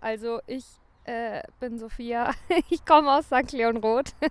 [0.00, 0.64] Also ich
[1.04, 2.32] äh, bin Sophia.
[2.70, 3.52] Ich komme aus St.
[3.52, 4.14] Leon Roth.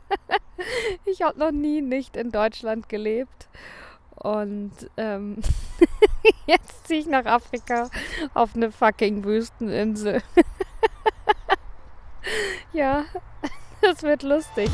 [1.05, 3.47] Ich habe noch nie nicht in Deutschland gelebt.
[4.15, 5.37] Und ähm,
[6.47, 7.91] jetzt ziehe ich nach Afrika
[8.33, 10.23] auf eine fucking Wüsteninsel.
[12.73, 13.05] ja,
[13.81, 14.71] das wird lustig.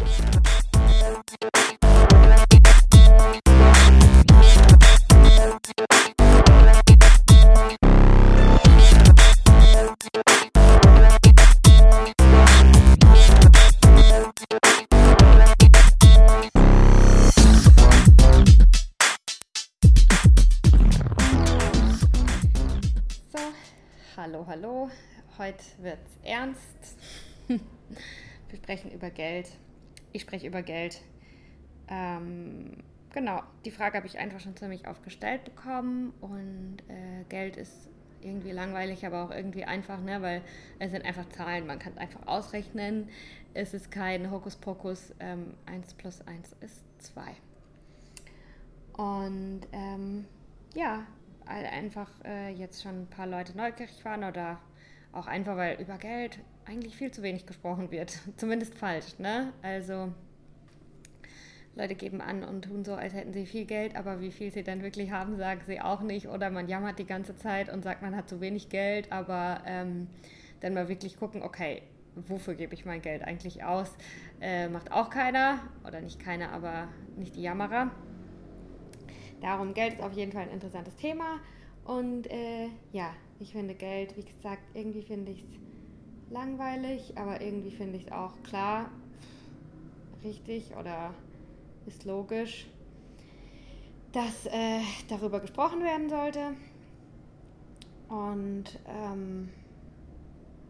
[24.45, 24.89] Hallo.
[25.37, 26.97] Heute wird's ernst.
[27.47, 29.47] Wir sprechen über Geld.
[30.11, 31.01] Ich spreche über Geld.
[31.87, 37.55] Ähm, genau, die Frage habe ich einfach schon ziemlich oft gestellt bekommen und äh, Geld
[37.55, 37.89] ist
[38.21, 40.21] irgendwie langweilig, aber auch irgendwie einfach, ne?
[40.21, 40.41] weil
[40.79, 43.09] es sind einfach Zahlen, man kann es einfach ausrechnen.
[43.53, 47.21] Es ist kein Hokuspokus, ähm, 1 plus 1 ist 2.
[48.97, 50.25] Und ähm,
[50.75, 51.05] ja,
[51.47, 54.59] einfach äh, jetzt schon ein paar Leute neugierig waren oder
[55.11, 58.19] auch einfach, weil über Geld eigentlich viel zu wenig gesprochen wird.
[58.37, 59.53] Zumindest falsch, ne?
[59.61, 60.13] Also
[61.75, 64.63] Leute geben an und tun so, als hätten sie viel Geld, aber wie viel sie
[64.63, 66.27] dann wirklich haben, sagen sie auch nicht.
[66.27, 70.07] Oder man jammert die ganze Zeit und sagt, man hat zu wenig Geld, aber ähm,
[70.59, 71.81] dann mal wirklich gucken, okay,
[72.15, 73.91] wofür gebe ich mein Geld eigentlich aus?
[74.39, 77.89] Äh, macht auch keiner, oder nicht keiner, aber nicht die Jammerer.
[79.43, 81.41] Darum, Geld ist auf jeden Fall ein interessantes Thema.
[81.83, 87.71] Und äh, ja, ich finde Geld, wie gesagt, irgendwie finde ich es langweilig, aber irgendwie
[87.71, 88.89] finde ich es auch klar,
[90.23, 91.13] richtig oder
[91.85, 92.67] ist logisch,
[94.13, 96.53] dass äh, darüber gesprochen werden sollte.
[98.07, 99.49] Und ähm,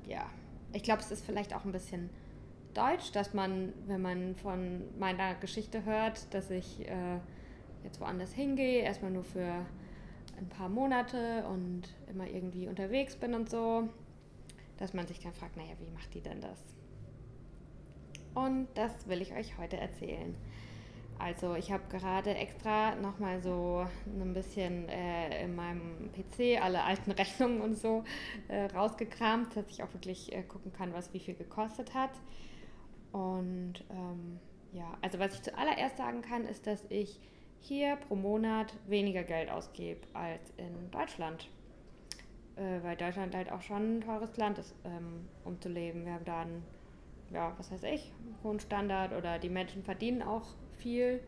[0.08, 0.26] ja,
[0.72, 2.10] ich glaube, es ist vielleicht auch ein bisschen
[2.74, 7.20] deutsch, dass man, wenn man von meiner Geschichte hört, dass ich äh,
[7.84, 9.66] jetzt woanders hingehe, erstmal nur für
[10.38, 13.90] ein paar Monate und immer irgendwie unterwegs bin und so,
[14.78, 16.60] dass man sich dann fragt, naja, wie macht die denn das?
[18.34, 20.36] Und das will ich euch heute erzählen.
[21.20, 27.12] Also ich habe gerade extra nochmal so ein bisschen äh, in meinem PC alle alten
[27.14, 28.04] Rechnungen und so
[28.48, 32.12] äh, rausgekramt, dass ich auch wirklich äh, gucken kann, was wie viel gekostet hat.
[33.12, 34.40] Und ähm,
[34.74, 37.20] ja, also was ich zuallererst sagen kann, ist, dass ich
[37.64, 41.50] hier pro Monat weniger Geld ausgebe als in Deutschland.
[42.56, 46.06] Äh, weil Deutschland halt auch schon ein teures Land ist, ähm, um zu leben.
[46.06, 46.64] Wir haben da einen,
[47.32, 48.12] ja, was weiß ich,
[48.44, 50.46] hohen Standard oder die Menschen verdienen auch
[50.78, 51.20] viel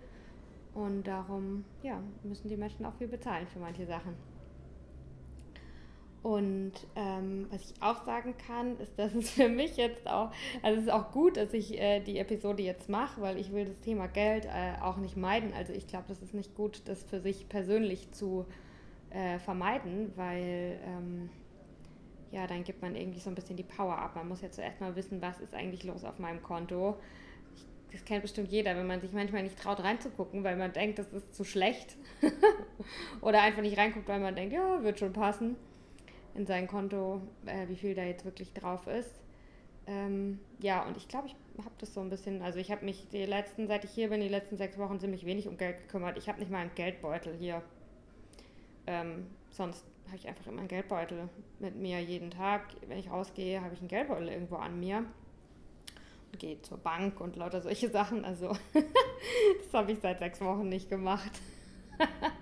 [0.76, 4.14] und darum, ja, müssen die Menschen auch viel bezahlen für manche Sachen.
[6.26, 10.32] Und ähm, was ich auch sagen kann, ist, dass es für mich jetzt auch,
[10.64, 13.66] also es ist auch gut, dass ich äh, die Episode jetzt mache, weil ich will
[13.66, 15.54] das Thema Geld äh, auch nicht meiden.
[15.54, 18.48] Also ich glaube, das ist nicht gut, das für sich persönlich zu
[19.12, 21.30] äh, vermeiden, weil ähm,
[22.32, 24.16] ja, dann gibt man irgendwie so ein bisschen die Power ab.
[24.16, 26.98] Man muss ja zuerst mal wissen, was ist eigentlich los auf meinem Konto.
[27.56, 30.98] Ich, das kennt bestimmt jeder, wenn man sich manchmal nicht traut reinzugucken, weil man denkt,
[30.98, 31.96] das ist zu schlecht.
[33.22, 35.56] Oder einfach nicht reinguckt, weil man denkt, ja, wird schon passen
[36.36, 39.22] in sein Konto, äh, wie viel da jetzt wirklich drauf ist.
[39.88, 43.08] Ähm, ja, und ich glaube, ich habe das so ein bisschen, also ich habe mich
[43.10, 46.18] die letzten, seit ich hier bin, die letzten sechs Wochen ziemlich wenig um Geld gekümmert.
[46.18, 47.62] Ich habe nicht mal einen Geldbeutel hier.
[48.88, 51.30] Ähm, sonst habe ich einfach immer einen Geldbeutel
[51.60, 52.68] mit mir jeden Tag.
[52.88, 55.06] Wenn ich rausgehe, habe ich einen Geldbeutel irgendwo an mir.
[56.32, 58.26] Und gehe zur Bank und lauter solche Sachen.
[58.26, 61.32] Also, das habe ich seit sechs Wochen nicht gemacht.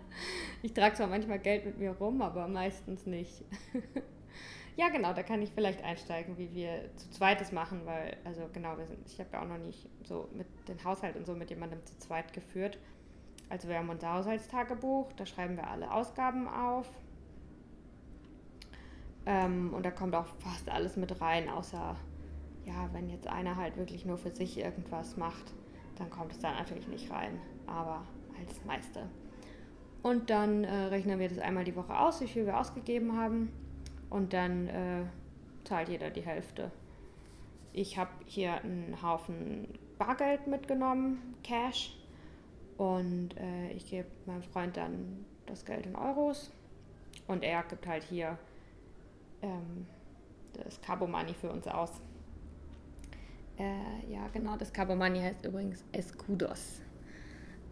[0.64, 3.44] Ich trage zwar manchmal Geld mit mir rum, aber meistens nicht.
[4.78, 8.78] ja, genau, da kann ich vielleicht einsteigen, wie wir zu zweites machen, weil, also genau,
[8.78, 11.50] wir sind, ich habe ja auch noch nicht so mit dem Haushalt und so mit
[11.50, 12.78] jemandem zu zweit geführt.
[13.50, 16.88] Also wir haben unser Haushaltstagebuch, da schreiben wir alle Ausgaben auf.
[19.26, 21.98] Ähm, und da kommt auch fast alles mit rein, außer,
[22.66, 25.54] ja, wenn jetzt einer halt wirklich nur für sich irgendwas macht,
[25.98, 27.38] dann kommt es da natürlich nicht rein.
[27.68, 28.08] Aber
[28.40, 29.10] als meiste.
[30.04, 33.52] Und dann äh, rechnen wir das einmal die Woche aus, wie viel wir ausgegeben haben.
[34.10, 35.06] Und dann äh,
[35.64, 36.72] zahlt jeder die Hälfte.
[37.72, 39.68] Ich habe hier einen Haufen
[39.98, 41.98] Bargeld mitgenommen, Cash.
[42.78, 46.52] Und äh, ich gebe meinem Freund dann das Geld in Euros.
[47.28, 48.38] Und er gibt halt hier
[49.42, 49.88] ähm,
[50.54, 52.02] das Cabo Money für uns aus.
[53.58, 56.82] Äh, ja, genau, das Cabo Money heißt übrigens Escudos.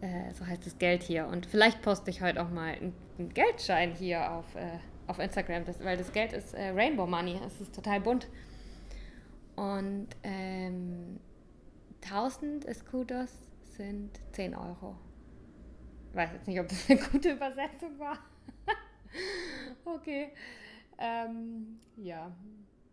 [0.02, 1.28] Äh, so heißt das Geld hier.
[1.28, 2.92] Und vielleicht poste ich heute auch mal einen,
[3.32, 7.40] Geldschein hier auf, äh, auf Instagram, das, weil das Geld ist äh, Rainbow Money.
[7.46, 8.26] Es ist total bunt.
[9.54, 11.20] Und ähm,
[12.04, 13.32] 1000 Scooters
[13.76, 14.96] sind 10 Euro.
[16.10, 18.18] Ich weiß jetzt nicht, ob das eine gute Übersetzung war.
[19.84, 20.32] okay.
[20.98, 22.32] Ähm, ja,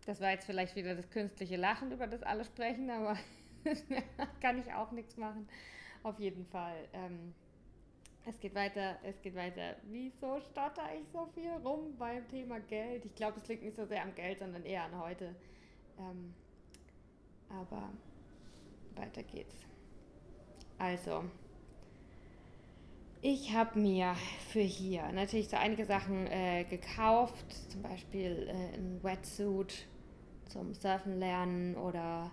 [0.06, 3.17] das war jetzt vielleicht wieder das künstliche Lachen, über das alle sprechen, aber
[4.41, 5.47] kann ich auch nichts machen.
[6.03, 6.87] Auf jeden Fall.
[6.93, 7.33] Ähm,
[8.25, 9.75] es geht weiter, es geht weiter.
[9.83, 13.05] Wieso stotter ich so viel rum beim Thema Geld?
[13.05, 15.35] Ich glaube, es liegt nicht so sehr am Geld, sondern eher an heute.
[15.97, 16.33] Ähm,
[17.49, 17.89] aber
[18.95, 19.55] weiter geht's.
[20.77, 21.23] Also,
[23.21, 24.15] ich habe mir
[24.51, 29.87] für hier natürlich so einige Sachen äh, gekauft, zum Beispiel äh, ein Wetsuit
[30.45, 32.31] zum Surfen lernen oder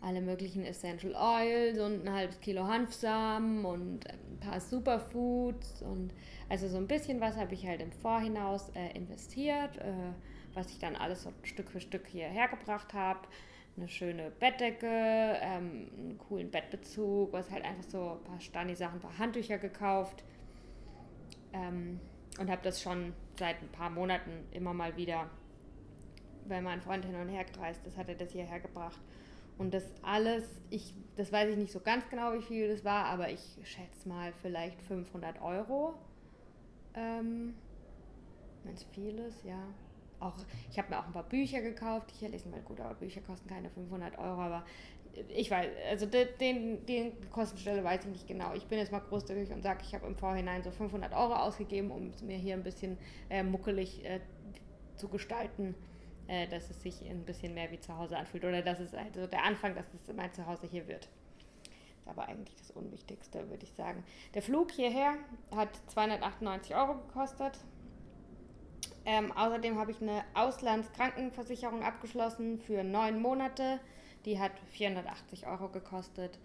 [0.00, 6.12] alle möglichen Essential Oils und ein halbes Kilo Hanfsamen und ein paar Superfoods und
[6.48, 10.12] also so ein bisschen was habe ich halt im Vorhinaus äh, investiert, äh,
[10.54, 13.20] was ich dann alles so Stück für Stück hierher gebracht habe.
[13.76, 19.02] Eine schöne Bettdecke, ähm, einen coolen Bettbezug, was halt einfach so ein paar Stani-Sachen, ein
[19.02, 20.24] paar Handtücher gekauft
[21.52, 22.00] ähm,
[22.38, 25.28] und habe das schon seit ein paar Monaten immer mal wieder,
[26.46, 29.00] weil mein Freund hin und her gereist ist, hat er das hierher gebracht.
[29.58, 33.06] Und das alles, ich, das weiß ich nicht so ganz genau, wie viel das war,
[33.06, 35.94] aber ich schätze mal vielleicht 500 Euro.
[36.94, 37.54] Ähm,
[38.64, 39.62] Wenn es viel ist, ja.
[40.20, 40.34] Auch,
[40.70, 42.12] ich habe mir auch ein paar Bücher gekauft.
[42.12, 44.40] Ich lesen mal gut, aber Bücher kosten keine 500 Euro.
[44.40, 44.64] Aber
[45.28, 48.52] ich weiß, also den, den Kostenstelle weiß ich nicht genau.
[48.54, 51.90] Ich bin jetzt mal großzügig und sage, ich habe im Vorhinein so 500 Euro ausgegeben,
[51.90, 52.98] um es mir hier ein bisschen
[53.30, 54.20] äh, muckelig äh,
[54.96, 55.74] zu gestalten
[56.28, 59.26] äh, dass es sich ein bisschen mehr wie zu Hause anfühlt oder dass es also
[59.26, 61.08] der Anfang, dass es mein Zuhause hier wird.
[62.04, 64.04] Aber eigentlich das Unwichtigste, würde ich sagen.
[64.34, 65.14] Der Flug hierher
[65.54, 67.58] hat 298 Euro gekostet.
[69.04, 73.80] Ähm, außerdem habe ich eine Auslandskrankenversicherung abgeschlossen für neun Monate.
[74.24, 76.38] Die hat 480 Euro gekostet.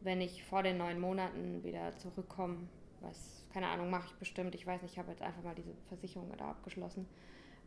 [0.00, 2.68] Wenn ich vor den neun Monaten wieder zurückkomme,
[3.00, 4.54] was, keine Ahnung, mache ich bestimmt.
[4.54, 7.06] Ich weiß nicht, ich habe jetzt einfach mal diese Versicherung da abgeschlossen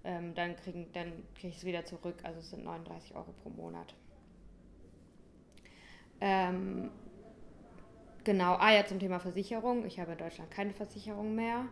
[0.04, 2.16] ähm, dann kriege dann krieg ich es wieder zurück.
[2.24, 3.96] Also es sind 39 Euro pro Monat.
[6.22, 6.90] Ähm,
[8.24, 9.86] genau, ah ja, zum Thema Versicherung.
[9.86, 11.66] Ich habe in Deutschland keine Versicherung mehr.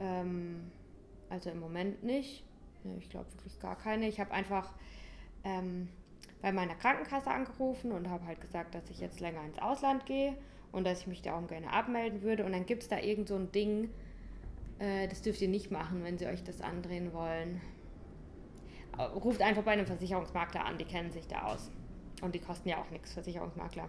[0.00, 0.70] Ähm,
[1.28, 2.44] also im Moment nicht.
[2.98, 4.08] Ich glaube wirklich gar keine.
[4.08, 4.74] Ich habe einfach
[5.44, 5.88] ähm,
[6.42, 10.36] bei meiner Krankenkasse angerufen und habe halt gesagt, dass ich jetzt länger ins Ausland gehe
[10.72, 12.44] und dass ich mich darum gerne abmelden würde.
[12.44, 13.90] Und dann gibt es da irgend so ein Ding,
[14.80, 17.60] äh, das dürft ihr nicht machen, wenn sie euch das andrehen wollen.
[19.14, 21.70] Ruft einfach bei einem Versicherungsmakler an, die kennen sich da aus.
[22.20, 23.88] Und die kosten ja auch nichts, Versicherungsmakler.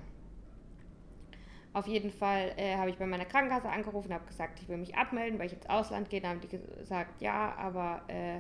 [1.74, 4.96] Auf jeden Fall äh, habe ich bei meiner Krankenkasse angerufen, habe gesagt, ich will mich
[4.96, 6.22] abmelden, weil ich ins Ausland gehe.
[6.22, 8.40] Dann haben die gesagt, ja, aber äh,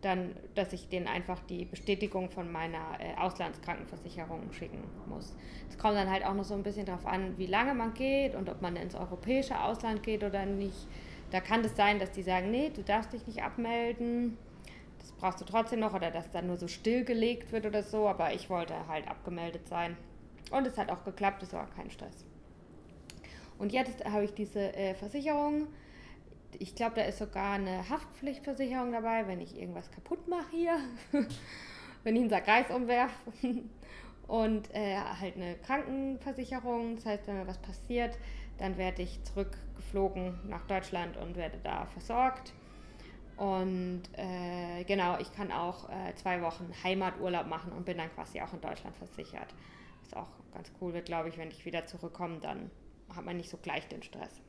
[0.00, 5.36] dann, dass ich denen einfach die Bestätigung von meiner äh, Auslandskrankenversicherung schicken muss.
[5.68, 8.34] Es kommt dann halt auch noch so ein bisschen darauf an, wie lange man geht
[8.34, 10.88] und ob man ins europäische Ausland geht oder nicht.
[11.32, 14.36] Da kann es sein, dass die sagen, nee, du darfst dich nicht abmelden,
[14.98, 18.34] das brauchst du trotzdem noch oder dass dann nur so stillgelegt wird oder so, aber
[18.34, 19.96] ich wollte halt abgemeldet sein.
[20.50, 22.26] Und es hat auch geklappt, es war kein Stress.
[23.58, 25.68] Und jetzt habe ich diese äh, Versicherung.
[26.58, 30.78] Ich glaube, da ist sogar eine Haftpflichtversicherung dabei, wenn ich irgendwas kaputt mache hier,
[32.04, 33.14] wenn ich einen Sack Reis umwerfe.
[34.28, 38.18] Und äh, halt eine Krankenversicherung, das heißt, wenn mir was passiert,
[38.58, 39.22] dann werde ich
[39.82, 42.52] zurückgeflogen nach Deutschland und werde da versorgt.
[43.36, 48.40] Und äh, genau, ich kann auch äh, zwei Wochen Heimaturlaub machen und bin dann quasi
[48.40, 49.54] auch in Deutschland versichert.
[50.02, 52.70] Was auch ganz cool wird, glaube ich, wenn ich wieder zurückkomme, dann
[53.14, 54.40] hat man nicht so gleich den Stress.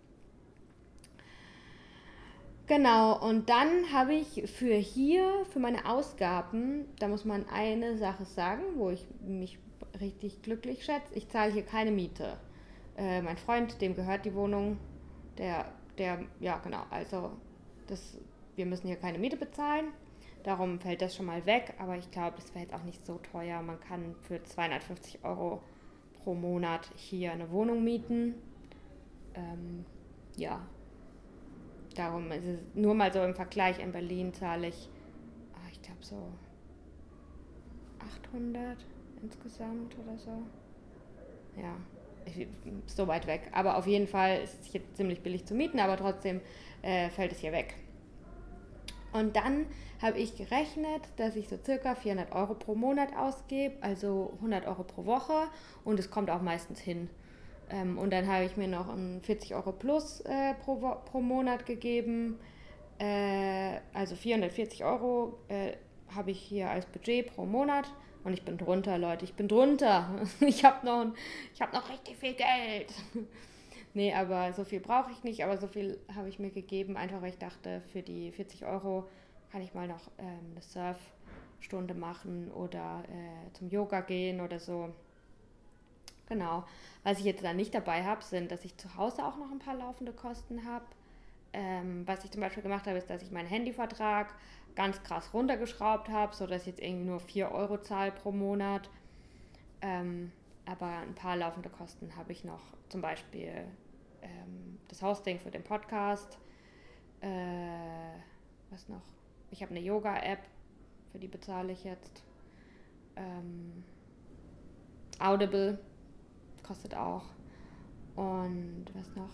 [2.66, 8.26] Genau, und dann habe ich für hier, für meine Ausgaben, da muss man eine Sache
[8.26, 9.60] sagen, wo ich mich
[10.00, 11.14] richtig glücklich schätze.
[11.14, 12.38] Ich zahle hier keine Miete
[12.98, 14.78] äh, mein Freund, dem gehört die Wohnung,
[15.38, 15.66] der,
[15.98, 17.32] der, ja genau, also
[17.88, 18.18] das,
[18.56, 19.88] wir müssen hier keine Miete bezahlen.
[20.44, 23.62] Darum fällt das schon mal weg, aber ich glaube, das jetzt auch nicht so teuer.
[23.62, 25.62] Man kann für 250 Euro
[26.22, 28.36] pro Monat hier eine Wohnung mieten.
[29.36, 29.86] Ähm,
[30.36, 30.62] ja,
[31.96, 33.80] darum ist es nur mal so im Vergleich.
[33.80, 34.90] In Berlin zahle ich,
[35.54, 36.28] ah, ich glaube so
[38.34, 38.78] 800
[39.22, 40.44] insgesamt oder so.
[41.56, 41.78] Ja,
[42.86, 43.42] so weit weg.
[43.52, 46.42] Aber auf jeden Fall ist es hier ziemlich billig zu mieten, aber trotzdem
[46.82, 47.76] äh, fällt es hier weg.
[49.14, 49.68] Und dann
[50.02, 54.84] habe ich gerechnet, dass ich so circa 400 Euro pro Monat ausgebe, also 100 Euro
[54.84, 55.48] pro Woche
[55.84, 57.10] und es kommt auch meistens hin.
[57.70, 60.76] Ähm, und dann habe ich mir noch ein 40 Euro plus äh, pro,
[61.06, 62.40] pro Monat gegeben,
[63.00, 65.74] äh, also 440 Euro äh,
[66.14, 67.92] habe ich hier als Budget pro Monat
[68.24, 70.10] Und ich bin drunter, Leute, ich bin drunter.
[70.40, 71.14] Ich habe noch,
[71.60, 72.94] hab noch richtig viel Geld.
[73.94, 77.22] nee, aber so viel brauche ich nicht, aber so viel habe ich mir gegeben, einfach
[77.22, 79.10] weil ich dachte, für die 40 Euro
[79.52, 84.90] kann ich mal noch ähm, eine Surfstunde machen oder äh, zum Yoga gehen oder so.
[86.28, 86.64] Genau.
[87.04, 89.60] Was ich jetzt da nicht dabei habe, sind, dass ich zu Hause auch noch ein
[89.60, 90.86] paar laufende Kosten habe.
[91.54, 94.34] Ähm, was ich zum Beispiel gemacht habe, ist, dass ich meinen Handyvertrag
[94.76, 98.90] ganz krass runtergeschraubt habe, sodass ich jetzt irgendwie nur 4 Euro zahle pro Monat.
[99.82, 100.32] Ähm,
[100.66, 102.62] aber ein paar laufende Kosten habe ich noch.
[102.90, 103.66] Zum Beispiel
[104.22, 106.40] ähm, das Hosting für den Podcast.
[107.22, 107.28] Äh,
[108.70, 109.04] was noch?
[109.52, 110.40] Ich habe eine Yoga-App,
[111.12, 112.24] für die bezahle ich jetzt.
[113.16, 113.84] Ähm,
[115.20, 115.78] Audible
[116.64, 117.24] kostet auch.
[118.16, 119.30] Und was noch?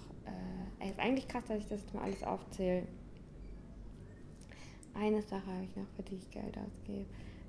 [0.80, 2.88] Äh, ist eigentlich krass, dass ich das jetzt mal alles aufzähle.
[4.94, 7.06] Eine Sache habe ich noch, für die ich Geld ausgebe.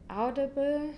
[0.09, 0.91] Audible.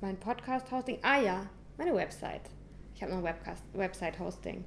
[0.00, 0.98] Mein Podcast-Hosting.
[1.02, 1.46] Ah ja,
[1.76, 2.48] meine Website.
[2.94, 3.34] Ich habe noch ein
[3.74, 4.64] Website-Hosting.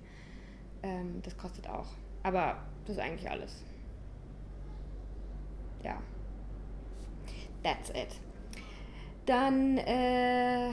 [0.84, 1.88] Ähm, das kostet auch.
[2.24, 3.64] Aber das ist eigentlich alles.
[5.84, 6.02] Ja.
[7.64, 8.20] That's it.
[9.26, 10.72] Dann, äh,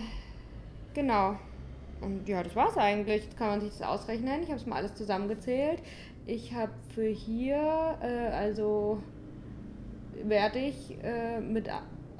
[0.95, 1.37] genau.
[2.01, 3.25] Und ja, das war's eigentlich.
[3.25, 4.43] Jetzt kann man sich das ausrechnen.
[4.43, 5.83] Ich habe es mal alles zusammengezählt.
[6.27, 9.03] Ich habe für hier, äh, also
[10.23, 11.69] werde ich äh, mit,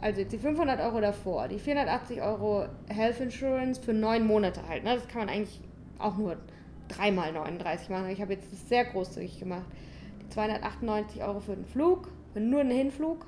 [0.01, 4.85] also jetzt die 500 Euro davor, die 480 Euro Health Insurance für neun Monate halt.
[4.85, 4.95] Ne?
[4.95, 5.61] Das kann man eigentlich
[5.99, 6.37] auch nur
[6.89, 8.09] dreimal 39 machen.
[8.11, 9.67] Ich habe jetzt das sehr großzügig gemacht.
[10.23, 13.27] Die 298 Euro für den Flug, für nur einen Hinflug.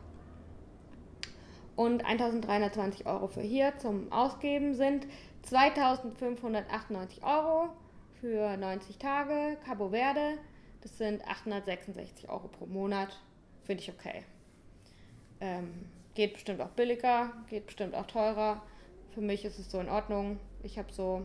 [1.74, 5.06] Und 1320 Euro für hier zum Ausgeben sind
[5.46, 7.68] 2598 Euro
[8.20, 10.38] für 90 Tage Cabo Verde.
[10.80, 13.16] Das sind 866 Euro pro Monat.
[13.62, 14.24] Finde ich okay.
[15.40, 18.60] Ähm, geht bestimmt auch billiger, geht bestimmt auch teurer.
[19.14, 20.40] Für mich ist es so in Ordnung.
[20.64, 21.24] Ich habe so,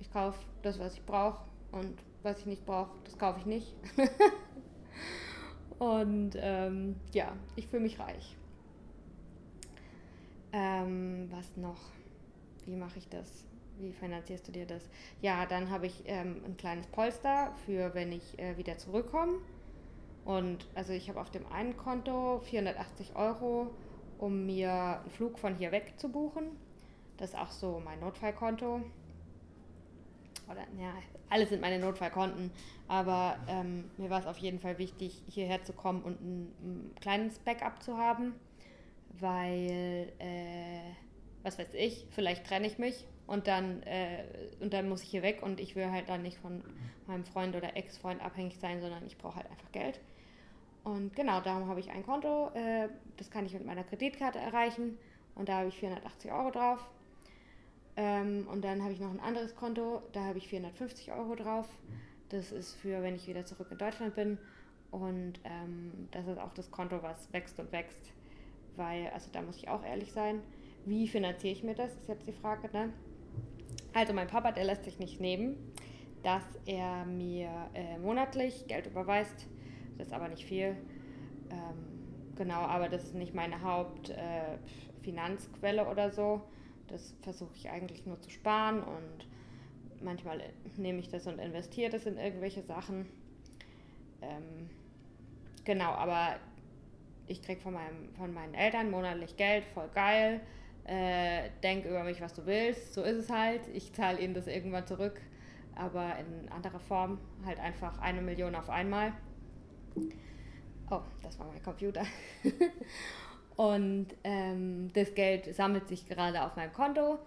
[0.00, 3.76] ich kaufe das, was ich brauche und was ich nicht brauche, das kaufe ich nicht.
[5.78, 8.36] und ähm, ja, ich fühle mich reich.
[10.52, 11.80] Ähm, was noch?
[12.66, 13.49] Wie mache ich das?
[13.80, 14.82] Wie finanzierst du dir das?
[15.22, 19.38] Ja, dann habe ich ähm, ein kleines Polster für, wenn ich äh, wieder zurückkomme.
[20.24, 23.70] Und also ich habe auf dem einen Konto 480 Euro,
[24.18, 26.44] um mir einen Flug von hier weg zu buchen.
[27.16, 28.82] Das ist auch so mein Notfallkonto.
[30.50, 30.92] Oder, ja,
[31.30, 32.50] alles sind meine Notfallkonten.
[32.86, 36.94] Aber ähm, mir war es auf jeden Fall wichtig, hierher zu kommen und ein, ein
[37.00, 38.34] kleines Backup zu haben.
[39.18, 40.80] Weil, äh,
[41.42, 44.24] was weiß ich, vielleicht trenne ich mich und dann, äh,
[44.58, 46.64] und dann muss ich hier weg und ich will halt dann nicht von
[47.06, 50.00] meinem Freund oder Ex-Freund abhängig sein, sondern ich brauche halt einfach Geld.
[50.82, 54.98] Und genau, darum habe ich ein Konto, äh, das kann ich mit meiner Kreditkarte erreichen
[55.36, 56.84] und da habe ich 480 Euro drauf.
[57.96, 61.68] Ähm, und dann habe ich noch ein anderes Konto, da habe ich 450 Euro drauf.
[62.30, 64.38] Das ist für, wenn ich wieder zurück in Deutschland bin.
[64.90, 68.12] Und ähm, das ist auch das Konto, was wächst und wächst.
[68.74, 70.42] Weil, also da muss ich auch ehrlich sein,
[70.84, 72.92] wie finanziere ich mir das, ist jetzt die Frage, ne?
[73.92, 75.56] Also mein Papa, der lässt sich nicht nehmen,
[76.22, 79.48] dass er mir äh, monatlich Geld überweist.
[79.98, 80.76] Das ist aber nicht viel.
[81.50, 86.42] Ähm, genau, aber das ist nicht meine Hauptfinanzquelle äh, oder so.
[86.86, 89.26] Das versuche ich eigentlich nur zu sparen und
[90.02, 90.40] manchmal
[90.76, 93.06] nehme ich das und investiere das in irgendwelche Sachen.
[94.22, 94.70] Ähm,
[95.64, 96.36] genau, aber
[97.26, 97.76] ich kriege von,
[98.16, 100.40] von meinen Eltern monatlich Geld, voll geil
[100.84, 103.62] äh, denk über mich, was du willst, so ist es halt.
[103.74, 105.20] Ich zahle ihnen das irgendwann zurück,
[105.74, 109.12] aber in anderer Form, halt einfach eine Million auf einmal.
[110.90, 112.04] Oh, das war mein Computer.
[113.56, 117.18] und ähm, das Geld sammelt sich gerade auf meinem Konto.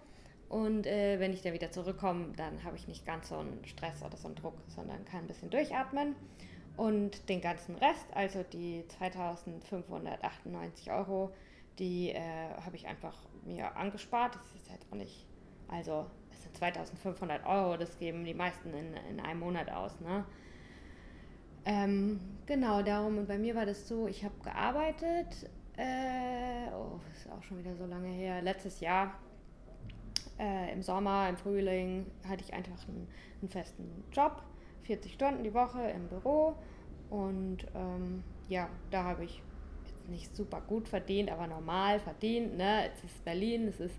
[0.48, 4.02] Und äh, wenn ich dann wieder zurückkomme, dann habe ich nicht ganz so einen Stress
[4.02, 6.14] oder so einen Druck, sondern kann ein bisschen durchatmen.
[6.76, 11.32] Und den ganzen Rest, also die 2598 Euro,
[11.78, 12.20] die äh,
[12.64, 13.14] habe ich einfach
[13.46, 14.34] mir angespart.
[14.34, 15.26] Das ist halt auch nicht,
[15.68, 20.00] also es sind 2500 Euro, das geben die meisten in, in einem Monat aus.
[20.00, 20.24] Ne?
[21.66, 27.30] Ähm, genau, darum, und bei mir war das so, ich habe gearbeitet, äh, oh, ist
[27.30, 29.14] auch schon wieder so lange her, letztes Jahr.
[30.38, 33.08] Äh, Im Sommer, im Frühling hatte ich einfach einen,
[33.40, 34.42] einen, festen Job,
[34.82, 36.56] 40 Stunden die Woche im Büro
[37.08, 39.42] und ähm, ja, da habe ich
[40.08, 42.56] nicht super gut verdient, aber normal verdient.
[42.56, 42.90] Ne?
[42.92, 43.98] Es ist Berlin, es ist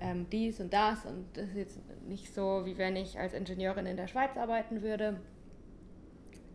[0.00, 3.86] ähm, dies und das und das ist jetzt nicht so, wie wenn ich als Ingenieurin
[3.86, 5.20] in der Schweiz arbeiten würde.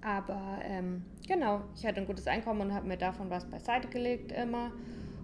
[0.01, 4.31] Aber ähm, genau, ich hatte ein gutes Einkommen und habe mir davon was beiseite gelegt
[4.31, 4.71] immer.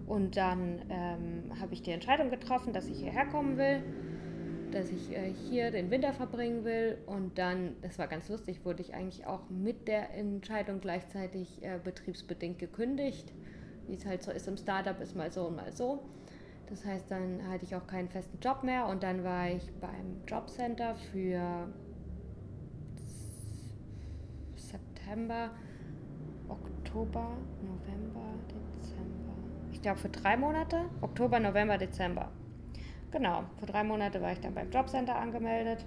[0.06, 3.82] Und dann ähm, habe ich die Entscheidung getroffen, dass ich hierher kommen will,
[4.74, 6.98] dass ich äh, hier den Winter verbringen will.
[7.06, 11.78] Und dann, das war ganz lustig, wurde ich eigentlich auch mit der Entscheidung gleichzeitig äh,
[11.82, 13.32] betriebsbedingt gekündigt.
[13.86, 16.04] Wie es halt so ist im Startup, ist mal so und mal so.
[16.68, 20.22] Das heißt, dann hatte ich auch keinen festen Job mehr und dann war ich beim
[20.26, 21.68] Jobcenter für
[24.56, 25.50] September,
[26.48, 29.34] Oktober, November, Dezember.
[29.72, 30.86] Ich glaube für drei Monate.
[31.02, 32.30] Oktober, November, Dezember.
[33.14, 35.86] Genau, für drei Monate war ich dann beim Jobcenter angemeldet.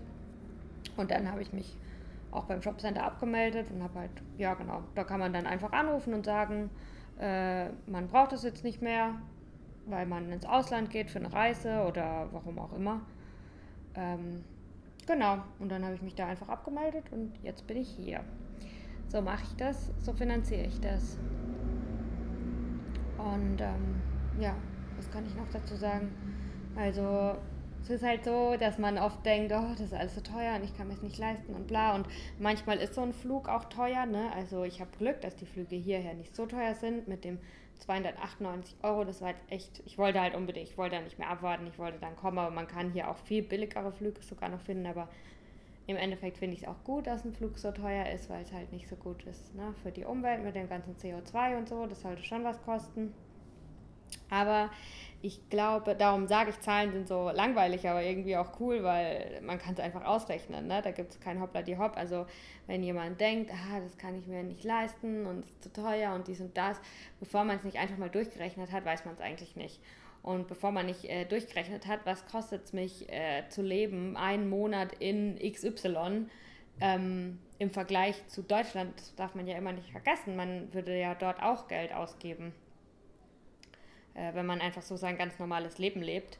[0.95, 1.77] Und dann habe ich mich
[2.31, 6.13] auch beim Jobcenter abgemeldet und habe halt, ja genau, da kann man dann einfach anrufen
[6.13, 6.69] und sagen,
[7.19, 9.15] äh, man braucht es jetzt nicht mehr,
[9.87, 13.01] weil man ins Ausland geht für eine Reise oder warum auch immer.
[13.95, 14.45] Ähm,
[15.05, 18.21] genau, und dann habe ich mich da einfach abgemeldet und jetzt bin ich hier.
[19.09, 21.17] So mache ich das, so finanziere ich das.
[23.17, 24.01] Und ähm,
[24.39, 24.55] ja,
[24.95, 26.36] was kann ich noch dazu sagen?
[26.77, 27.35] Also
[27.81, 30.63] es ist halt so, dass man oft denkt, oh, das ist alles so teuer und
[30.63, 31.95] ich kann mir es nicht leisten und bla.
[31.95, 32.05] Und
[32.37, 34.05] manchmal ist so ein Flug auch teuer.
[34.05, 34.31] Ne?
[34.35, 37.39] Also ich habe Glück, dass die Flüge hierher nicht so teuer sind mit dem
[37.79, 39.05] 298 Euro.
[39.05, 41.79] Das war halt echt, ich wollte halt unbedingt, ich wollte da nicht mehr abwarten, ich
[41.79, 44.85] wollte dann kommen, aber man kann hier auch viel billigere Flüge sogar noch finden.
[44.85, 45.07] Aber
[45.87, 48.51] im Endeffekt finde ich es auch gut, dass ein Flug so teuer ist, weil es
[48.51, 49.73] halt nicht so gut ist ne?
[49.81, 51.85] für die Umwelt mit dem ganzen CO2 und so.
[51.85, 53.13] Das sollte schon was kosten.
[54.29, 54.69] Aber
[55.21, 59.57] ich glaube, darum sage ich, Zahlen sind so langweilig, aber irgendwie auch cool, weil man
[59.57, 60.67] kann es einfach ausrechnen.
[60.67, 60.81] Ne?
[60.83, 61.97] Da gibt es kein Hoppla die Hopp.
[61.97, 62.27] Also
[62.67, 66.13] wenn jemand denkt, ah, das kann ich mir nicht leisten und es ist zu teuer
[66.13, 66.79] und dies und das,
[67.19, 69.79] bevor man es nicht einfach mal durchgerechnet hat, weiß man es eigentlich nicht.
[70.21, 74.49] Und bevor man nicht äh, durchgerechnet hat, was kostet es mich äh, zu leben, einen
[74.49, 76.27] Monat in XY,
[76.79, 81.41] ähm, im Vergleich zu Deutschland, darf man ja immer nicht vergessen, man würde ja dort
[81.41, 82.53] auch Geld ausgeben,
[84.17, 86.39] äh, wenn man einfach so sein ganz normales Leben lebt.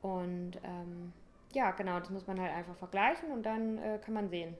[0.00, 1.12] Und ähm,
[1.52, 4.54] ja, genau, das muss man halt einfach vergleichen und dann äh, kann man sehen,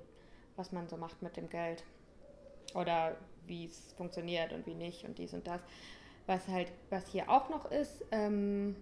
[0.56, 1.84] was man so macht mit dem Geld.
[2.74, 5.60] Oder wie es funktioniert und wie nicht und dies und das.
[6.26, 8.76] Was halt, was hier auch noch ist, ähm,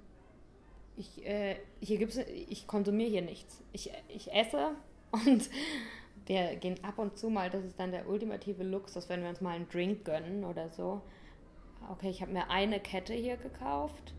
[0.96, 3.62] ich, äh, hier gibt's, ich konsumiere hier nichts.
[3.72, 4.72] Ich, ich esse
[5.12, 5.48] und
[6.26, 9.40] wir gehen ab und zu mal, das ist dann der ultimative Luxus, wenn wir uns
[9.40, 11.00] mal einen Drink gönnen oder so.
[11.90, 14.14] Okay, ich habe mir eine Kette hier gekauft,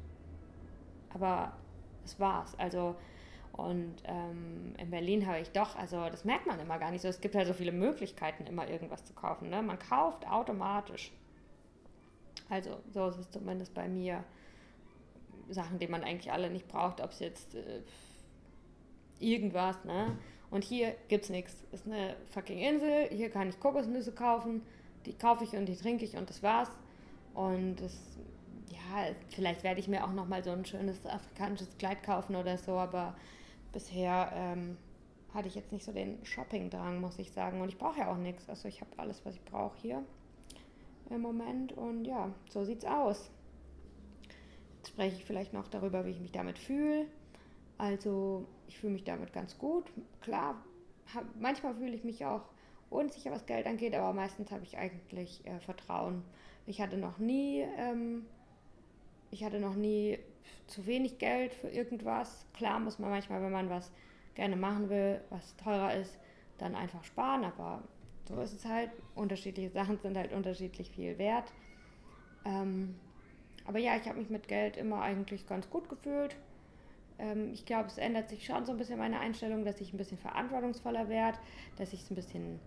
[1.13, 1.53] aber
[2.01, 2.57] das war's.
[2.57, 2.95] Also,
[3.53, 7.07] und ähm, in Berlin habe ich doch, also das merkt man immer gar nicht so.
[7.07, 9.49] Es gibt halt so viele Möglichkeiten, immer irgendwas zu kaufen.
[9.49, 9.61] Ne?
[9.61, 11.11] Man kauft automatisch.
[12.49, 14.23] Also so ist es zumindest bei mir.
[15.49, 17.81] Sachen, die man eigentlich alle nicht braucht, ob es jetzt äh,
[19.19, 20.17] irgendwas, ne?
[20.51, 21.63] Und hier gibt's nichts.
[21.71, 24.61] Ist eine fucking Insel, hier kann ich Kokosnüsse kaufen,
[25.05, 26.69] die kaufe ich und die trinke ich und das war's.
[27.33, 27.95] Und das,
[28.69, 32.73] ja, vielleicht werde ich mir auch nochmal so ein schönes afrikanisches Kleid kaufen oder so,
[32.73, 33.15] aber
[33.71, 34.77] bisher ähm,
[35.33, 37.61] hatte ich jetzt nicht so den Shopping-Drang, muss ich sagen.
[37.61, 38.49] Und ich brauche ja auch nichts.
[38.49, 40.03] Also ich habe alles, was ich brauche hier
[41.09, 41.73] im Moment.
[41.73, 43.29] Und ja, so sieht's aus.
[44.77, 47.05] Jetzt spreche ich vielleicht noch darüber, wie ich mich damit fühle.
[47.77, 49.85] Also, ich fühle mich damit ganz gut.
[50.21, 50.61] Klar,
[51.13, 52.43] hab, manchmal fühle ich mich auch
[52.89, 56.23] unsicher, was Geld angeht, aber meistens habe ich eigentlich äh, Vertrauen.
[56.69, 58.27] Ich hatte noch nie, ähm,
[59.31, 60.19] ich hatte noch nie
[60.67, 62.45] zu wenig Geld für irgendwas.
[62.53, 63.91] Klar muss man manchmal, wenn man was
[64.35, 66.19] gerne machen will, was teurer ist,
[66.59, 67.81] dann einfach sparen, aber
[68.27, 68.91] so ist es halt.
[69.15, 71.51] Unterschiedliche Sachen sind halt unterschiedlich viel wert.
[72.45, 72.93] Ähm,
[73.65, 76.35] aber ja, ich habe mich mit Geld immer eigentlich ganz gut gefühlt.
[77.17, 79.97] Ähm, ich glaube, es ändert sich schon so ein bisschen meine Einstellung, dass ich ein
[79.97, 81.39] bisschen verantwortungsvoller werde,
[81.77, 82.59] dass ich es ein bisschen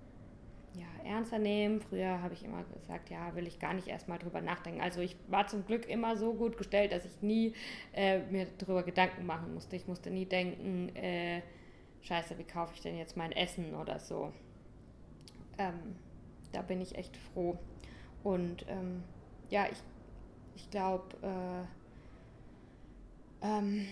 [0.74, 1.80] ja, ernster nehme.
[1.80, 4.80] Früher habe ich immer gesagt, ja, will ich gar nicht erstmal drüber nachdenken.
[4.80, 7.54] Also ich war zum Glück immer so gut gestellt, dass ich nie
[7.92, 9.76] äh, mir darüber Gedanken machen musste.
[9.76, 11.42] Ich musste nie denken, äh,
[12.02, 14.32] scheiße, wie kaufe ich denn jetzt mein Essen oder so
[15.58, 15.96] ähm,
[16.52, 17.58] da bin ich echt froh.
[18.22, 19.02] Und ähm,
[19.50, 19.78] ja, ich,
[20.54, 21.64] ich glaube, äh,
[23.46, 23.87] ähm,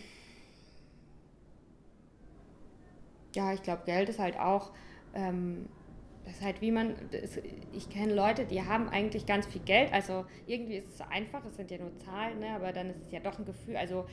[3.34, 4.72] ja, ich glaube, Geld ist halt auch,
[5.14, 5.68] ähm,
[6.30, 7.38] das ist halt wie man, das,
[7.72, 11.56] ich kenne Leute, die haben eigentlich ganz viel Geld, also irgendwie ist es einfach, es
[11.56, 14.06] sind ja nur Zahlen, ne, aber dann ist es ja doch ein Gefühl, also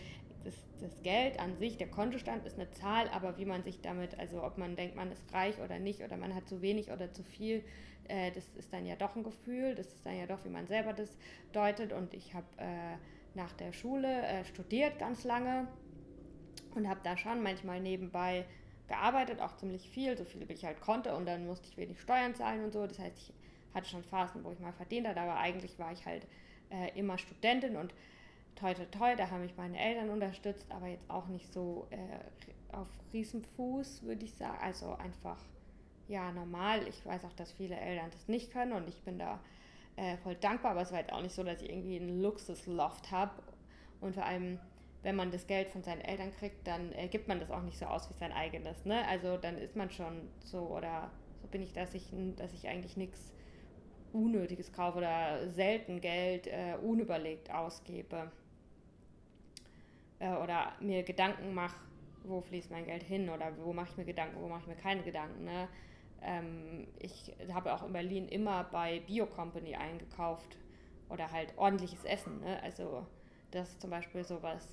[0.43, 4.17] das, das Geld an sich, der Kontostand ist eine Zahl, aber wie man sich damit,
[4.17, 7.11] also ob man denkt, man ist reich oder nicht oder man hat zu wenig oder
[7.13, 7.63] zu viel,
[8.07, 10.65] äh, das ist dann ja doch ein Gefühl, das ist dann ja doch, wie man
[10.65, 11.09] selber das
[11.51, 11.91] deutet.
[11.93, 12.95] Und ich habe äh,
[13.35, 15.67] nach der Schule äh, studiert ganz lange
[16.75, 18.45] und habe da schon manchmal nebenbei
[18.87, 21.99] gearbeitet, auch ziemlich viel, so viel wie ich halt konnte und dann musste ich wenig
[22.01, 22.85] Steuern zahlen und so.
[22.87, 23.33] Das heißt, ich
[23.73, 26.25] hatte schon Phasen, wo ich mal verdient habe, aber eigentlich war ich halt
[26.69, 27.93] äh, immer Studentin und
[28.55, 32.75] toi, toi, toi, da haben mich meine Eltern unterstützt, aber jetzt auch nicht so äh,
[32.75, 34.57] auf Riesenfuß, würde ich sagen.
[34.61, 35.37] Also einfach,
[36.07, 36.87] ja, normal.
[36.87, 39.39] Ich weiß auch, dass viele Eltern das nicht können und ich bin da
[39.95, 43.11] äh, voll dankbar, aber es war jetzt auch nicht so, dass ich irgendwie einen Luxusloft
[43.11, 43.31] habe.
[43.99, 44.59] Und vor allem,
[45.07, 47.77] wenn man das Geld von seinen Eltern kriegt, dann äh, gibt man das auch nicht
[47.77, 48.83] so aus wie sein eigenes.
[48.83, 49.07] Ne?
[49.07, 51.09] Also dann ist man schon so, oder
[51.41, 53.31] so bin ich, dass ich, dass ich eigentlich nichts
[54.11, 58.29] Unnötiges kaufe oder selten Geld äh, unüberlegt ausgebe
[60.19, 61.79] äh, oder mir Gedanken mache,
[62.25, 64.75] wo fließt mein Geld hin oder wo mache ich mir Gedanken, wo mache ich mir
[64.75, 65.45] keine Gedanken.
[65.45, 65.69] Ne?
[66.21, 70.57] Ähm, ich habe auch in Berlin immer bei Bio Company eingekauft
[71.07, 72.41] oder halt ordentliches Essen.
[72.41, 72.61] Ne?
[72.61, 73.07] Also
[73.51, 74.67] das ist zum Beispiel sowas,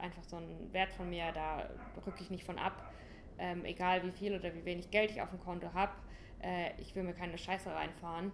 [0.00, 1.68] einfach so ein Wert von mir, da
[2.06, 2.92] rücke ich nicht von ab.
[3.38, 5.92] Ähm, egal wie viel oder wie wenig Geld ich auf dem Konto habe,
[6.42, 8.32] äh, ich will mir keine Scheiße reinfahren.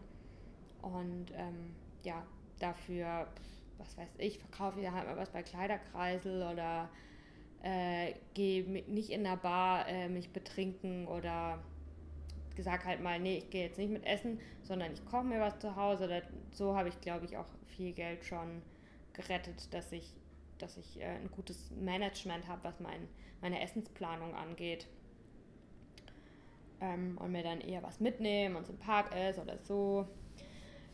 [0.83, 2.24] Und ähm, ja,
[2.59, 3.29] dafür
[3.79, 6.88] was weiß ich, verkaufe ich halt mal was bei Kleiderkreisel oder
[7.62, 11.59] äh, gehe nicht in der Bar äh, mich betrinken oder
[12.55, 15.59] gesagt halt mal, nee, ich gehe jetzt nicht mit Essen, sondern ich koche mir was
[15.59, 16.05] zu Hause.
[16.05, 18.62] Oder so habe ich, glaube ich, auch viel Geld schon
[19.12, 20.14] gerettet, dass ich,
[20.59, 23.09] dass ich äh, ein gutes Management habe, was mein,
[23.40, 24.87] meine Essensplanung angeht.
[26.81, 30.07] Ähm, und mir dann eher was mitnehmen und im Park ist oder so.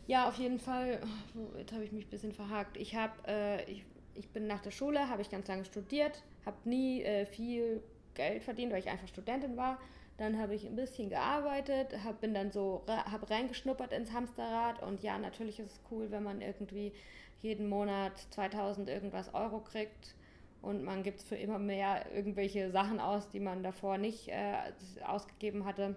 [0.07, 0.99] Ja, auf jeden Fall.
[1.35, 2.77] Oh, jetzt habe ich mich ein bisschen verhakt.
[2.77, 6.57] Ich habe, äh, ich, ich bin nach der Schule, habe ich ganz lange studiert, habe
[6.65, 7.81] nie äh, viel
[8.13, 9.79] Geld verdient, weil ich einfach Studentin war.
[10.17, 15.01] Dann habe ich ein bisschen gearbeitet, hab, bin dann so, habe reingeschnuppert ins Hamsterrad und
[15.01, 16.93] ja, natürlich ist es cool, wenn man irgendwie
[17.41, 20.15] jeden Monat 2000 irgendwas Euro kriegt
[20.61, 24.71] und man gibt für immer mehr irgendwelche Sachen aus, die man davor nicht äh,
[25.05, 25.95] ausgegeben hatte.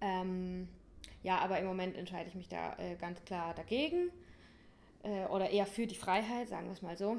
[0.00, 0.68] Ähm,
[1.22, 4.10] ja, aber im Moment entscheide ich mich da äh, ganz klar dagegen
[5.02, 7.16] äh, oder eher für die Freiheit, sagen wir es mal so.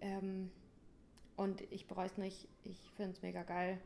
[0.00, 0.50] Ähm,
[1.36, 2.48] und ich bereue es nicht.
[2.64, 3.78] Ich finde es mega geil.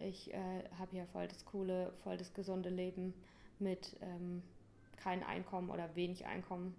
[0.00, 3.14] Ich äh, habe hier voll das coole, voll das gesunde Leben
[3.58, 4.42] mit ähm,
[4.96, 6.74] kein Einkommen oder wenig Einkommen.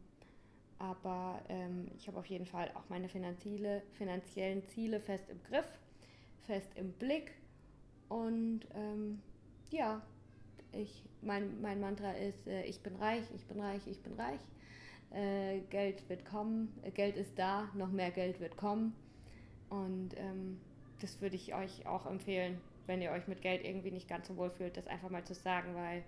[0.77, 5.67] Aber ähm, ich habe auf jeden Fall auch meine finanzielle, finanziellen Ziele fest im Griff,
[6.43, 7.31] fest im Blick.
[8.09, 9.21] Und ähm,
[9.71, 10.01] ja,
[10.73, 14.41] ich, mein, mein Mantra ist, äh, ich bin reich, ich bin reich, ich bin reich.
[15.11, 18.95] Äh, Geld wird kommen, äh, Geld ist da, noch mehr Geld wird kommen.
[19.69, 20.59] Und ähm,
[20.99, 24.37] das würde ich euch auch empfehlen, wenn ihr euch mit Geld irgendwie nicht ganz so
[24.37, 26.03] wohl fühlt, das einfach mal zu sagen, weil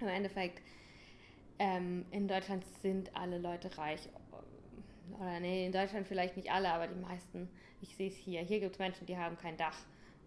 [0.00, 0.62] im Endeffekt
[1.58, 4.08] ähm, in Deutschland sind alle Leute reich.
[5.18, 7.48] Oder nee, in Deutschland vielleicht nicht alle, aber die meisten.
[7.80, 8.40] Ich sehe es hier.
[8.42, 9.76] Hier gibt es Menschen, die haben kein Dach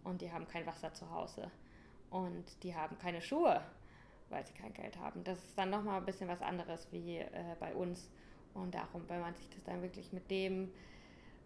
[0.03, 1.49] und die haben kein Wasser zu Hause
[2.09, 3.61] und die haben keine Schuhe,
[4.29, 5.23] weil sie kein Geld haben.
[5.23, 8.09] Das ist dann nochmal ein bisschen was anderes wie äh, bei uns.
[8.53, 10.71] Und darum, wenn man sich das dann wirklich mit dem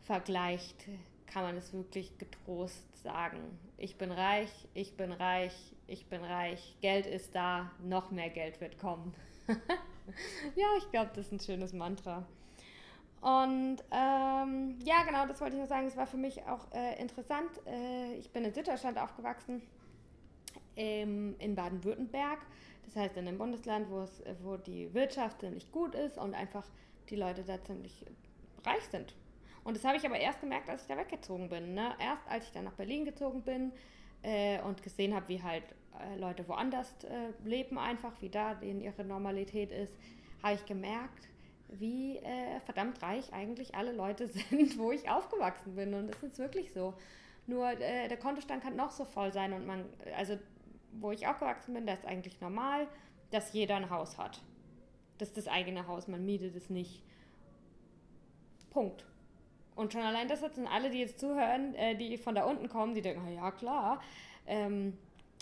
[0.03, 0.87] vergleicht,
[1.31, 3.39] kann man es wirklich getrost sagen.
[3.77, 5.53] Ich bin reich, ich bin reich,
[5.87, 9.13] ich bin reich, Geld ist da, noch mehr Geld wird kommen.
[10.55, 12.25] ja, ich glaube, das ist ein schönes Mantra.
[13.21, 15.87] Und ähm, ja, genau, das wollte ich nur sagen.
[15.87, 17.49] Es war für mich auch äh, interessant.
[17.65, 19.61] Äh, ich bin in Süddeutschland aufgewachsen
[20.77, 22.39] ähm, in Baden-Württemberg.
[22.85, 26.65] Das heißt in einem Bundesland, wo, es, wo die Wirtschaft ziemlich gut ist und einfach
[27.09, 28.05] die Leute da ziemlich
[28.65, 29.13] reich sind.
[29.69, 31.75] Und das habe ich aber erst gemerkt, als ich da weggezogen bin.
[31.75, 31.93] Ne?
[31.99, 33.71] Erst als ich dann nach Berlin gezogen bin
[34.23, 35.63] äh, und gesehen habe, wie halt
[35.99, 39.93] äh, Leute woanders äh, leben, einfach wie da denen ihre Normalität ist,
[40.41, 41.29] habe ich gemerkt,
[41.67, 45.93] wie äh, verdammt reich eigentlich alle Leute sind, wo ich aufgewachsen bin.
[45.93, 46.95] Und das ist wirklich so.
[47.45, 49.85] Nur äh, der Kontostand kann noch so voll sein und man,
[50.17, 50.39] also
[50.93, 52.87] wo ich aufgewachsen bin, da ist eigentlich normal,
[53.29, 54.41] dass jeder ein Haus hat.
[55.19, 57.03] Das ist das eigene Haus, man mietet es nicht.
[58.71, 59.05] Punkt.
[59.79, 62.93] Und schon allein das sind alle, die jetzt zuhören, äh, die von da unten kommen,
[62.93, 64.01] die denken, ja klar.
[64.45, 64.97] Ähm,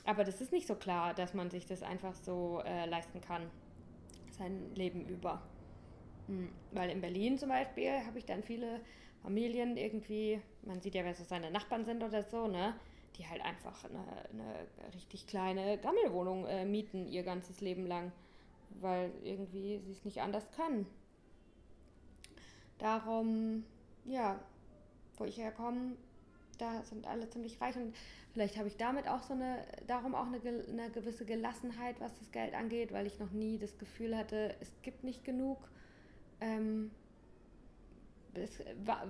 [0.06, 3.50] aber das ist nicht so klar, dass man sich das einfach so äh, leisten kann,
[4.38, 5.42] sein Leben über.
[6.28, 6.52] Mhm.
[6.72, 8.80] Weil in Berlin zum Beispiel habe ich dann viele
[9.24, 12.76] Familien irgendwie, man sieht ja, wer so seine Nachbarn sind oder so, ne?
[13.18, 18.12] die halt einfach eine, eine richtig kleine Gammelwohnung äh, mieten ihr ganzes Leben lang,
[18.82, 20.86] weil irgendwie sie es nicht anders können.
[22.78, 23.64] Darum,
[24.08, 24.40] ja,
[25.18, 25.96] wo ich herkomme,
[26.58, 27.96] da sind alle ziemlich reich und
[28.34, 32.32] vielleicht habe ich damit auch so eine, darum auch eine, eine gewisse Gelassenheit, was das
[32.32, 35.58] Geld angeht, weil ich noch nie das Gefühl hatte, es gibt nicht genug.
[36.42, 36.92] Ähm,
[38.34, 38.60] es,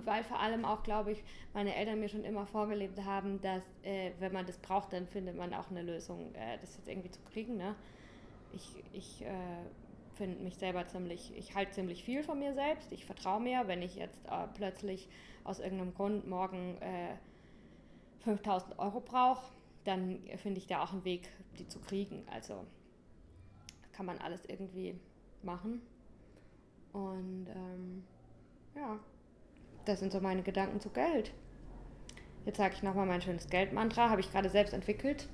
[0.04, 4.12] weil vor allem auch, glaube ich, meine Eltern mir schon immer vorgelebt haben, dass äh,
[4.18, 7.20] wenn man das braucht, dann findet man auch eine Lösung, äh, das jetzt irgendwie zu
[7.30, 7.56] kriegen.
[7.56, 7.74] Ne?
[8.52, 9.28] Ich, ich äh,
[10.18, 12.92] finde mich selber ziemlich, ich halte ziemlich viel von mir selbst.
[12.92, 15.08] Ich vertraue mir, wenn ich jetzt äh, plötzlich
[15.44, 17.14] aus irgendeinem Grund morgen äh,
[18.24, 19.50] 5000 Euro brauche,
[19.84, 22.24] dann finde ich da auch einen Weg, die zu kriegen.
[22.30, 22.66] Also
[23.92, 24.98] kann man alles irgendwie
[25.42, 25.80] machen.
[26.92, 28.04] Und ähm,
[28.74, 28.98] ja,
[29.84, 31.32] das sind so meine Gedanken zu Geld.
[32.44, 35.28] Jetzt sage ich nochmal mein schönes Geldmantra, habe ich gerade selbst entwickelt.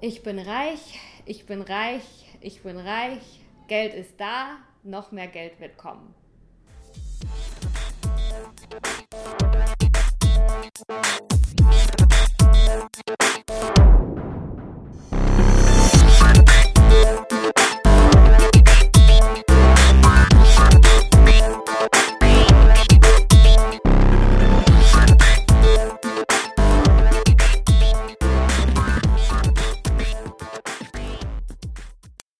[0.00, 5.60] Ich bin reich, ich bin reich, ich bin reich, Geld ist da, noch mehr Geld
[5.60, 6.14] wird kommen.
[11.60, 12.01] Musik